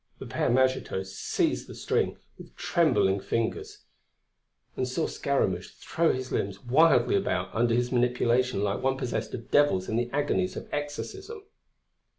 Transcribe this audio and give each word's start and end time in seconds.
The 0.17 0.25
Père 0.25 0.51
Magitot 0.51 1.05
seized 1.05 1.67
the 1.67 1.75
string 1.75 2.17
with 2.35 2.55
trembling 2.55 3.19
fingers 3.19 3.83
and 4.75 4.87
saw 4.87 5.05
Scaramouch 5.05 5.75
throw 5.75 6.11
his 6.11 6.31
limbs 6.31 6.59
wildly 6.65 7.13
about 7.15 7.53
under 7.53 7.75
his 7.75 7.91
manipulation 7.91 8.63
like 8.63 8.81
one 8.81 8.97
possessed 8.97 9.35
of 9.35 9.51
devils 9.51 9.87
in 9.87 9.97
the 9.97 10.09
agonies 10.11 10.55
of 10.55 10.67
exorcism." 10.73 11.43